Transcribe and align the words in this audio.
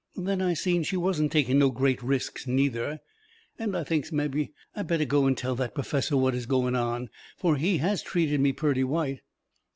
Then 0.15 0.41
I 0.41 0.55
seen 0.55 0.81
she 0.81 0.97
wasn't 0.97 1.31
taking 1.31 1.59
no 1.59 1.69
great 1.69 2.01
risks 2.01 2.47
neither, 2.47 3.01
and 3.59 3.77
I 3.77 3.83
thinks 3.83 4.11
mebby 4.11 4.51
I 4.75 4.81
better 4.81 5.05
go 5.05 5.27
and 5.27 5.37
tell 5.37 5.53
that 5.57 5.75
perfessor 5.75 6.17
what 6.17 6.33
is 6.33 6.47
going 6.47 6.73
on, 6.75 7.11
fur 7.37 7.53
he 7.53 7.77
has 7.77 8.01
treated 8.01 8.39
me 8.41 8.51
purty 8.51 8.83
white. 8.83 9.19